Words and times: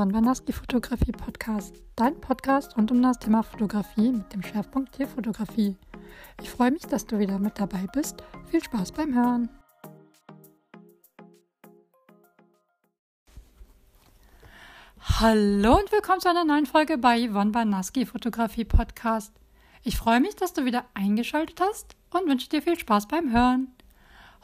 Yvonne 0.00 0.14
Wanaski 0.14 0.54
Fotografie 0.54 1.12
Podcast, 1.12 1.76
dein 1.94 2.18
Podcast 2.22 2.74
rund 2.74 2.90
um 2.90 3.02
das 3.02 3.18
Thema 3.18 3.42
Fotografie 3.42 4.12
mit 4.12 4.32
dem 4.32 4.42
Schwerpunkt 4.42 4.92
Tierfotografie. 4.92 5.76
Ich 6.40 6.48
freue 6.48 6.70
mich, 6.70 6.86
dass 6.86 7.06
du 7.06 7.18
wieder 7.18 7.38
mit 7.38 7.58
dabei 7.58 7.86
bist. 7.92 8.22
Viel 8.50 8.64
Spaß 8.64 8.92
beim 8.92 9.14
Hören. 9.14 9.50
Hallo 15.00 15.76
und 15.76 15.92
willkommen 15.92 16.20
zu 16.20 16.30
einer 16.30 16.46
neuen 16.46 16.64
Folge 16.64 16.96
bei 16.96 17.28
Yvonne 17.28 17.50
Banaski 17.50 18.06
Fotografie 18.06 18.64
Podcast. 18.64 19.34
Ich 19.82 19.98
freue 19.98 20.20
mich, 20.20 20.34
dass 20.34 20.54
du 20.54 20.64
wieder 20.64 20.86
eingeschaltet 20.94 21.60
hast 21.60 21.94
und 22.08 22.26
wünsche 22.26 22.48
dir 22.48 22.62
viel 22.62 22.78
Spaß 22.78 23.06
beim 23.06 23.34
Hören. 23.34 23.68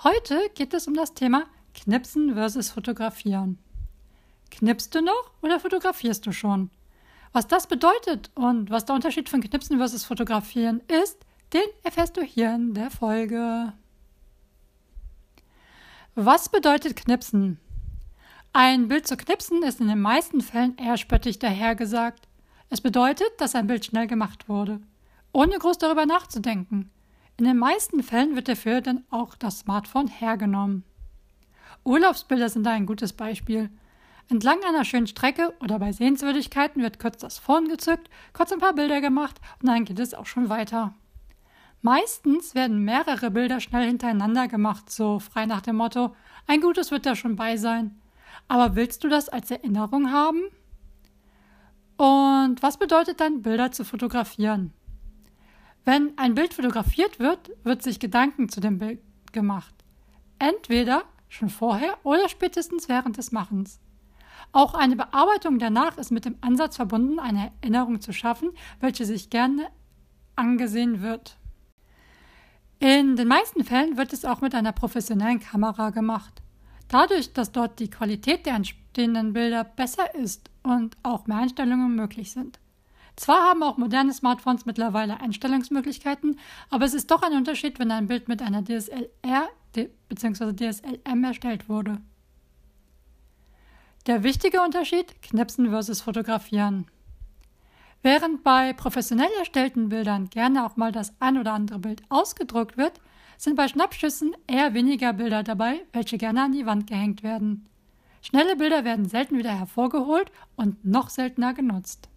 Heute 0.05 0.39
geht 0.55 0.75
es 0.75 0.87
um 0.87 0.93
das 0.93 1.15
Thema 1.15 1.47
Knipsen 1.73 2.35
versus 2.35 2.69
Fotografieren. 2.69 3.59
Knipst 4.51 4.95
du 4.95 5.03
noch 5.03 5.31
oder 5.43 5.61
fotografierst 5.61 6.27
du 6.27 6.33
schon? 6.33 6.71
Was 7.33 7.47
das 7.47 7.67
bedeutet 7.67 8.31
und 8.35 8.71
was 8.71 8.85
der 8.85 8.95
Unterschied 8.95 9.29
von 9.29 9.43
Knipsen 9.43 9.79
versus 9.79 10.05
Fotografieren 10.05 10.81
ist, 10.89 11.19
den 11.53 11.69
erfährst 11.83 12.17
du 12.17 12.23
hier 12.23 12.55
in 12.55 12.75
der 12.75 12.91
Folge. 12.91 13.73
Was 16.15 16.49
bedeutet 16.49 16.97
Knipsen? 16.97 17.59
Ein 18.53 18.89
Bild 18.89 19.07
zu 19.07 19.19
knipsen 19.19 19.63
ist 19.63 19.83
in 19.83 19.89
den 19.89 20.01
meisten 20.01 20.41
Fällen 20.41 20.79
eher 20.79 20.97
spöttisch 20.97 21.39
dahergesagt. 21.39 22.27
Es 22.71 22.81
bedeutet, 22.81 23.29
dass 23.37 23.55
ein 23.55 23.67
Bild 23.67 23.85
schnell 23.85 24.07
gemacht 24.07 24.49
wurde, 24.49 24.81
ohne 25.33 25.59
groß 25.59 25.77
darüber 25.77 26.07
nachzudenken. 26.07 26.91
In 27.37 27.45
den 27.45 27.59
meisten 27.59 28.03
Fällen 28.03 28.35
wird 28.35 28.49
dafür 28.49 28.81
dann 28.81 29.05
auch 29.11 29.35
das 29.35 29.59
Smartphone 29.59 30.09
hergenommen. 30.09 30.85
Urlaubsbilder 31.85 32.49
sind 32.49 32.65
da 32.65 32.71
ein 32.71 32.87
gutes 32.87 33.13
Beispiel. 33.13 33.69
Entlang 34.29 34.59
einer 34.67 34.85
schönen 34.85 35.07
Strecke 35.07 35.55
oder 35.61 35.79
bei 35.79 35.93
Sehenswürdigkeiten 35.93 36.83
wird 36.83 36.99
kurz 36.99 37.19
das 37.19 37.39
Phone 37.39 37.69
gezückt, 37.69 38.11
kurz 38.33 38.51
ein 38.51 38.59
paar 38.59 38.75
Bilder 38.75 39.01
gemacht 39.01 39.41
und 39.63 39.69
dann 39.69 39.85
geht 39.85 40.01
es 40.01 40.15
auch 40.15 40.27
schon 40.27 40.49
weiter. 40.49 40.95
Meistens 41.81 42.57
werden 42.57 42.85
mehrere 42.85 43.31
Bilder 43.31 43.61
schnell 43.61 43.87
hintereinander 43.87 44.49
gemacht, 44.49 44.91
so 44.91 45.21
frei 45.21 45.47
nach 45.47 45.61
dem 45.61 45.77
Motto, 45.77 46.17
ein 46.49 46.61
gutes 46.61 46.91
wird 46.91 47.07
da 47.07 47.15
schon 47.15 47.37
bei 47.37 47.57
sein. 47.57 48.01
Aber 48.49 48.75
willst 48.75 49.05
du 49.05 49.09
das 49.09 49.29
als 49.29 49.53
Erinnerung 49.53 50.11
haben? 50.11 50.43
Und 51.97 52.63
was 52.63 52.79
bedeutet 52.79 53.21
dann, 53.21 53.43
Bilder 53.43 53.71
zu 53.71 53.85
fotografieren? 53.85 54.73
Wenn 55.85 56.19
ein 56.19 56.35
Bild 56.35 56.53
fotografiert 56.53 57.21
wird, 57.21 57.53
wird 57.63 57.85
sich 57.85 58.01
Gedanken 58.01 58.49
zu 58.49 58.61
dem 58.61 58.79
Bild 58.79 59.01
gemacht. 59.33 59.75
Entweder 60.41 61.05
schon 61.29 61.49
vorher 61.49 61.97
oder 62.03 62.29
spätestens 62.29 62.89
während 62.89 63.17
des 63.17 63.31
Machens. 63.31 63.79
Auch 64.53 64.75
eine 64.75 64.97
Bearbeitung 64.97 65.59
danach 65.59 65.99
ist 65.99 66.11
mit 66.11 66.25
dem 66.25 66.37
Ansatz 66.41 66.77
verbunden, 66.77 67.19
eine 67.19 67.53
Erinnerung 67.61 68.01
zu 68.01 68.13
schaffen, 68.13 68.51
welche 68.81 69.05
sich 69.05 69.31
gerne 69.31 69.69
angesehen 70.35 71.03
wird. 71.03 71.37
In 72.79 73.17
den 73.17 73.29
meisten 73.29 73.65
Fällen 73.65 73.97
wird 73.97 74.13
es 74.13 74.25
auch 74.25 74.41
mit 74.41 74.55
einer 74.55 74.73
professionellen 74.73 75.41
Kamera 75.41 75.91
gemacht. 75.91 76.43
Dadurch, 76.89 77.33
dass 77.33 77.53
dort 77.53 77.81
die 77.81 77.91
Qualität 77.91 78.47
der 78.47 78.55
entstehenden 78.55 79.33
Bilder 79.33 79.65
besser 79.65 80.15
ist 80.15 80.51
und 80.63 80.97
auch 81.03 81.27
mehr 81.27 81.39
Einstellungen 81.39 81.95
möglich 81.97 82.33
sind. 82.33 82.61
Zwar 83.17 83.49
haben 83.49 83.63
auch 83.63 83.79
moderne 83.79 84.13
Smartphones 84.13 84.67
mittlerweile 84.67 85.21
Einstellungsmöglichkeiten, 85.21 86.39
aber 86.69 86.85
es 86.85 86.93
ist 86.93 87.11
doch 87.11 87.23
ein 87.23 87.33
Unterschied, 87.33 87.79
wenn 87.79 87.91
ein 87.91 88.09
Bild 88.09 88.29
mit 88.29 88.43
einer 88.43 88.63
DSLR 88.63 89.49
bzw. 90.09 90.53
DSLM 90.53 91.25
erstellt 91.25 91.69
wurde. 91.71 91.99
Der 94.07 94.23
wichtige 94.23 94.63
Unterschied 94.63 95.21
Knipsen 95.21 95.69
versus 95.71 96.01
Fotografieren. 96.01 96.87
Während 98.05 98.45
bei 98.45 98.73
professionell 98.73 99.31
erstellten 99.41 99.89
Bildern 99.89 100.31
gerne 100.31 100.65
auch 100.65 100.77
mal 100.77 100.93
das 100.93 101.13
ein 101.19 101.37
oder 101.37 101.55
andere 101.55 101.81
Bild 101.81 102.03
ausgedruckt 102.09 102.77
wird, 102.77 103.01
sind 103.37 103.57
bei 103.57 103.67
Schnappschüssen 103.67 104.37
eher 104.47 104.75
weniger 104.75 105.13
Bilder 105.13 105.43
dabei, 105.43 105.83
welche 105.93 106.19
gerne 106.19 106.45
an 106.45 106.53
die 106.53 106.67
Wand 106.67 106.87
gehängt 106.87 107.25
werden. 107.25 107.67
Schnelle 108.23 108.55
Bilder 108.55 108.85
werden 108.85 109.09
selten 109.09 109.39
wieder 109.39 109.59
hervorgeholt 109.59 110.31
und 110.55 110.85
noch 110.85 111.11
seltener 111.11 111.53
genutzt. 111.53 112.09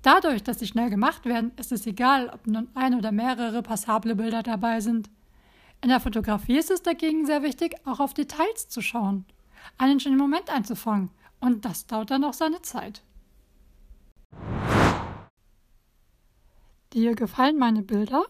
Dadurch, 0.00 0.42
dass 0.42 0.58
sie 0.58 0.66
schnell 0.66 0.88
gemacht 0.88 1.26
werden, 1.26 1.52
ist 1.58 1.70
es 1.70 1.86
egal, 1.86 2.30
ob 2.30 2.46
nun 2.46 2.68
ein 2.74 2.94
oder 2.94 3.12
mehrere 3.12 3.62
passable 3.62 4.14
Bilder 4.14 4.42
dabei 4.42 4.80
sind. 4.80 5.10
In 5.82 5.90
der 5.90 6.00
Fotografie 6.00 6.56
ist 6.56 6.70
es 6.70 6.80
dagegen 6.80 7.26
sehr 7.26 7.42
wichtig, 7.42 7.74
auch 7.84 8.00
auf 8.00 8.14
Details 8.14 8.70
zu 8.70 8.80
schauen 8.80 9.26
einen 9.76 10.00
schönen 10.00 10.18
Moment 10.18 10.50
einzufangen. 10.50 11.10
Und 11.40 11.64
das 11.64 11.86
dauert 11.86 12.10
dann 12.10 12.24
auch 12.24 12.34
seine 12.34 12.62
Zeit. 12.62 13.02
Dir 16.92 17.14
gefallen 17.14 17.58
meine 17.58 17.82
Bilder? 17.82 18.24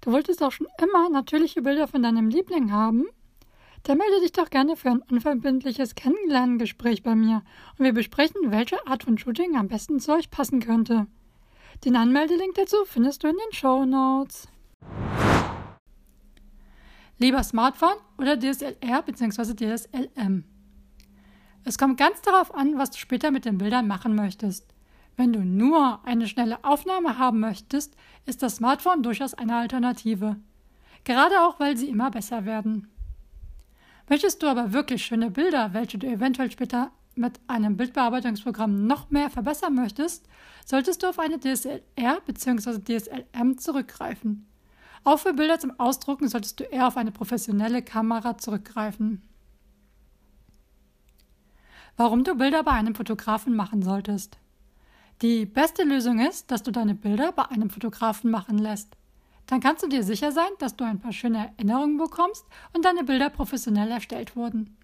Du 0.00 0.12
wolltest 0.12 0.42
auch 0.42 0.52
schon 0.52 0.68
immer 0.80 1.08
natürliche 1.10 1.62
Bilder 1.62 1.88
von 1.88 2.02
deinem 2.02 2.28
Liebling 2.28 2.72
haben? 2.72 3.06
Dann 3.82 3.98
melde 3.98 4.20
dich 4.20 4.32
doch 4.32 4.50
gerne 4.50 4.76
für 4.76 4.90
ein 4.90 5.02
unverbindliches 5.10 5.94
Kennenlerngespräch 5.94 7.02
bei 7.02 7.14
mir 7.14 7.42
und 7.78 7.84
wir 7.84 7.92
besprechen, 7.92 8.50
welche 8.50 8.84
Art 8.86 9.04
von 9.04 9.18
Shooting 9.18 9.56
am 9.56 9.68
besten 9.68 10.00
zu 10.00 10.12
euch 10.12 10.30
passen 10.30 10.60
könnte. 10.60 11.06
Den 11.84 11.96
Anmeldelink 11.96 12.54
dazu 12.54 12.78
findest 12.84 13.22
du 13.22 13.28
in 13.28 13.36
den 13.36 13.52
Show 13.52 13.84
Notes. 13.84 14.48
Lieber 17.18 17.42
Smartphone 17.42 17.96
oder 18.18 18.38
DSLR 18.38 19.02
bzw. 19.02 19.54
DSLM. 19.54 20.44
Es 21.64 21.78
kommt 21.78 21.96
ganz 21.96 22.20
darauf 22.20 22.54
an, 22.54 22.76
was 22.76 22.90
du 22.90 22.98
später 22.98 23.30
mit 23.30 23.46
den 23.46 23.56
Bildern 23.56 23.86
machen 23.86 24.14
möchtest. 24.14 24.74
Wenn 25.16 25.32
du 25.32 25.40
nur 25.40 26.04
eine 26.04 26.28
schnelle 26.28 26.62
Aufnahme 26.62 27.18
haben 27.18 27.40
möchtest, 27.40 27.96
ist 28.26 28.42
das 28.42 28.56
Smartphone 28.56 29.02
durchaus 29.02 29.32
eine 29.32 29.56
Alternative. 29.56 30.36
Gerade 31.04 31.40
auch, 31.40 31.58
weil 31.58 31.78
sie 31.78 31.88
immer 31.88 32.10
besser 32.10 32.44
werden. 32.44 32.88
Möchtest 34.10 34.42
du 34.42 34.46
aber 34.46 34.74
wirklich 34.74 35.02
schöne 35.02 35.30
Bilder, 35.30 35.72
welche 35.72 35.96
du 35.96 36.06
eventuell 36.06 36.50
später 36.50 36.92
mit 37.14 37.40
einem 37.46 37.78
Bildbearbeitungsprogramm 37.78 38.86
noch 38.86 39.10
mehr 39.10 39.30
verbessern 39.30 39.74
möchtest, 39.74 40.28
solltest 40.66 41.02
du 41.02 41.08
auf 41.08 41.18
eine 41.18 41.40
DSLR 41.40 42.20
bzw. 42.26 42.78
DSLM 42.80 43.56
zurückgreifen. 43.56 44.46
Auch 45.06 45.20
für 45.20 45.34
Bilder 45.34 45.60
zum 45.60 45.78
Ausdrucken 45.78 46.26
solltest 46.26 46.58
du 46.58 46.64
eher 46.64 46.88
auf 46.88 46.96
eine 46.96 47.12
professionelle 47.12 47.80
Kamera 47.80 48.38
zurückgreifen. 48.38 49.22
Warum 51.96 52.24
du 52.24 52.34
Bilder 52.34 52.64
bei 52.64 52.72
einem 52.72 52.96
Fotografen 52.96 53.54
machen 53.54 53.82
solltest. 53.82 54.36
Die 55.22 55.46
beste 55.46 55.84
Lösung 55.84 56.18
ist, 56.18 56.50
dass 56.50 56.64
du 56.64 56.72
deine 56.72 56.96
Bilder 56.96 57.30
bei 57.30 57.44
einem 57.44 57.70
Fotografen 57.70 58.32
machen 58.32 58.58
lässt. 58.58 58.96
Dann 59.46 59.60
kannst 59.60 59.84
du 59.84 59.88
dir 59.88 60.02
sicher 60.02 60.32
sein, 60.32 60.50
dass 60.58 60.74
du 60.74 60.82
ein 60.82 60.98
paar 60.98 61.12
schöne 61.12 61.52
Erinnerungen 61.56 61.98
bekommst 61.98 62.44
und 62.72 62.84
deine 62.84 63.04
Bilder 63.04 63.30
professionell 63.30 63.92
erstellt 63.92 64.34
wurden. 64.34 64.76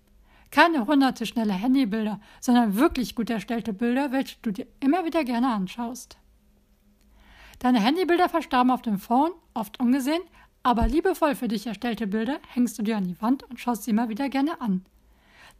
Keine 0.53 0.87
hunderte 0.87 1.27
schnelle 1.27 1.53
Handybilder, 1.53 2.21
sondern 2.41 2.77
wirklich 2.77 3.17
gut 3.17 3.29
erstellte 3.29 3.73
Bilder, 3.73 4.13
welche 4.13 4.37
du 4.43 4.53
dir 4.53 4.69
immer 4.79 5.05
wieder 5.05 5.25
gerne 5.25 5.49
anschaust. 5.49 6.17
Deine 7.63 7.79
Handybilder 7.79 8.29
verstarben 8.29 8.73
auf 8.73 8.83
dem 8.83 8.99
Phone, 8.99 9.31
oft 9.55 9.79
ungesehen, 9.79 10.25
aber 10.65 10.89
liebevoll 10.89 11.37
für 11.37 11.47
dich 11.47 11.65
erstellte 11.65 12.09
Bilder 12.09 12.41
hängst 12.49 12.77
du 12.77 12.83
dir 12.83 12.97
an 12.97 13.07
die 13.07 13.23
Wand 13.23 13.45
und 13.45 13.61
schaust 13.61 13.85
sie 13.85 13.93
immer 13.93 14.09
wieder 14.09 14.29
gerne 14.29 14.61
an. 14.61 14.85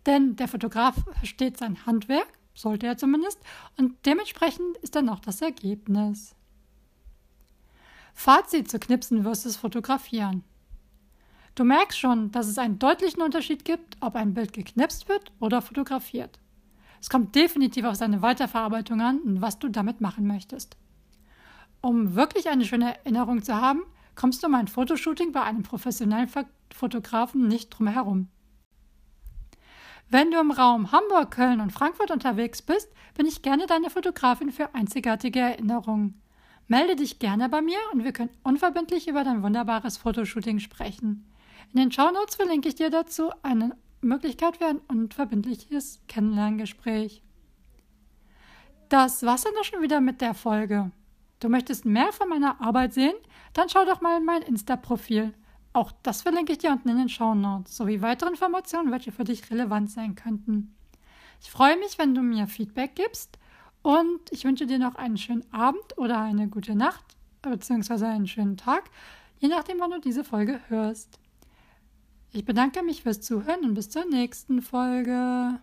Denn 0.05 0.35
der 0.35 0.49
Fotograf 0.49 0.97
versteht 1.13 1.59
sein 1.59 1.87
Handwerk, 1.87 2.27
sollte 2.55 2.89
er 2.89 2.97
zumindest, 2.97 3.39
und 3.79 3.95
dementsprechend 4.05 4.79
ist 4.79 4.97
dann 4.97 5.09
auch 5.09 5.21
das 5.21 5.43
Ergebnis. 5.43 6.35
Fazit 8.15 8.69
zu 8.69 8.81
Knipsen 8.81 9.23
versus 9.23 9.55
Fotografieren. 9.55 10.43
Du 11.55 11.63
merkst 11.63 12.01
schon, 12.01 12.33
dass 12.33 12.49
es 12.49 12.59
einen 12.59 12.81
deutlichen 12.81 13.23
Unterschied 13.23 13.65
gibt, 13.65 13.97
ob 14.01 14.17
ein 14.17 14.35
Bild 14.35 14.53
geknipst 14.53 15.09
wird 15.09 15.31
oder 15.39 15.63
fotografiert. 15.63 16.41
Es 17.01 17.09
kommt 17.09 17.37
definitiv 17.37 17.85
auf 17.85 17.95
seine 17.95 18.23
Weiterverarbeitung 18.23 19.01
an 19.01 19.21
und 19.21 19.41
was 19.41 19.61
du 19.61 19.69
damit 19.69 20.01
machen 20.01 20.27
möchtest. 20.27 20.77
Um 21.83 22.15
wirklich 22.15 22.49
eine 22.49 22.65
schöne 22.65 22.97
Erinnerung 22.99 23.43
zu 23.43 23.61
haben, 23.61 23.83
kommst 24.15 24.43
du 24.43 24.47
um 24.47 24.55
ein 24.55 24.69
Fotoshooting 24.69 25.33
bei 25.33 25.43
einem 25.43 25.65
professionellen 25.65 26.31
Fotografen 26.73 27.49
nicht 27.49 27.71
drum 27.71 27.89
herum. 27.89 28.29
Wenn 30.09 30.31
du 30.31 30.39
im 30.39 30.51
Raum 30.51 30.93
Hamburg, 30.93 31.33
Köln 31.33 31.61
und 31.61 31.73
Frankfurt 31.73 32.11
unterwegs 32.11 32.63
bist, 32.63 32.89
bin 33.15 33.27
ich 33.27 33.43
gerne 33.43 33.67
deine 33.67 33.91
Fotografin 33.91 34.53
für 34.53 34.75
einzigartige 34.75 35.41
Erinnerungen. 35.41 36.21
Melde 36.69 36.97
dich 36.97 37.19
gerne 37.19 37.49
bei 37.49 37.63
mir 37.63 37.79
und 37.93 38.05
wir 38.05 38.13
können 38.13 38.31
unverbindlich 38.45 39.09
über 39.09 39.25
dein 39.25 39.43
wunderbares 39.43 39.97
Fotoshooting 39.97 40.61
sprechen. 40.61 41.27
In 41.73 41.81
den 41.81 41.91
Shownotes 41.91 42.37
verlinke 42.37 42.69
ich 42.69 42.75
dir 42.77 42.91
dazu 42.91 43.31
eine 43.43 43.77
Möglichkeit 44.03 44.59
für 44.59 44.67
ein 44.67 44.81
unverbindliches 44.87 46.01
Kennenlerngespräch. 46.07 47.23
Das 48.89 49.23
war's 49.23 49.43
dann 49.43 49.55
auch 49.59 49.65
schon 49.65 49.83
wieder 49.83 50.01
mit 50.01 50.21
der 50.21 50.35
Folge. 50.35 50.93
Du 51.43 51.49
möchtest 51.49 51.85
mehr 51.85 52.13
von 52.13 52.29
meiner 52.29 52.61
Arbeit 52.61 52.95
sehen? 52.95 53.17
Dann 53.53 53.69
schau 53.69 53.85
doch 53.85 54.01
mal 54.01 54.17
in 54.17 54.25
mein 54.25 54.43
Insta-Profil. 54.43 55.35
Auch 55.73 55.91
das 56.05 56.23
verlinke 56.23 56.53
ich 56.53 56.59
dir 56.59 56.71
unten 56.71 56.89
in 56.89 56.99
den 56.99 57.09
Show 57.09 57.35
Notes, 57.35 57.77
sowie 57.77 58.01
weitere 58.01 58.31
Informationen, 58.31 58.93
welche 58.93 59.11
für 59.11 59.25
dich 59.25 59.51
relevant 59.51 59.91
sein 59.91 60.15
könnten. 60.15 60.73
Ich 61.41 61.51
freue 61.51 61.77
mich, 61.79 61.99
wenn 61.99 62.15
du 62.15 62.23
mir 62.23 62.47
Feedback 62.47 62.95
gibst 62.95 63.41
und 63.83 64.21
ich 64.31 64.45
wünsche 64.45 64.67
dir 64.67 64.79
noch 64.79 64.95
einen 64.95 65.17
schönen 65.17 65.43
Abend 65.53 65.99
oder 65.99 66.21
eine 66.21 66.47
gute 66.47 66.77
Nacht 66.77 67.17
beziehungsweise 67.43 68.07
einen 68.07 68.29
schönen 68.29 68.57
Tag, 68.57 68.85
je 69.41 69.49
nachdem, 69.49 69.81
wann 69.81 69.91
du 69.91 69.99
diese 69.99 70.23
Folge 70.23 70.61
hörst. 70.69 71.19
Ich 72.31 72.45
bedanke 72.45 72.85
mich 72.85 73.03
fürs 73.03 73.21
Zuhören 73.21 73.65
und 73.65 73.75
bis 73.75 73.91
zur 73.91 74.05
nächsten 74.05 74.63
Folge. 74.63 75.59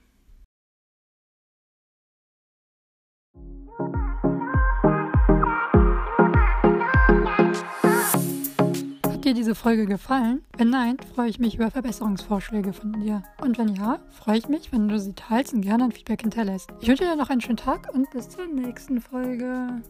Dir 9.30 9.36
diese 9.36 9.54
Folge 9.54 9.86
gefallen? 9.86 10.42
Wenn 10.58 10.72
nein, 10.72 10.98
freue 11.14 11.30
ich 11.30 11.40
mich 11.40 11.56
über 11.56 11.70
Verbesserungsvorschläge 11.70 12.74
von 12.74 12.94
dir. 12.94 13.22
Und 13.42 13.58
wenn 13.60 13.76
ja, 13.76 14.00
freue 14.10 14.38
ich 14.38 14.50
mich, 14.50 14.72
wenn 14.72 14.88
du 14.88 15.00
sie 15.00 15.14
teilst 15.14 15.54
und 15.54 15.62
gerne 15.62 15.86
ein 15.86 15.92
Feedback 15.92 16.22
hinterlässt. 16.22 16.72
Ich 16.81 16.88
wünsche 16.88 17.04
dir 17.04 17.16
noch 17.16 17.30
einen 17.30 17.42
schönen 17.42 17.58
Tag 17.58 17.94
und 17.94 18.10
bis 18.10 18.30
zur 18.30 18.48
nächsten 18.48 19.00
Folge. 19.00 19.81